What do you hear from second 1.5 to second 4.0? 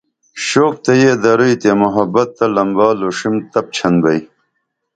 تے محبت تہ لمبا لوݜیم تپ چھن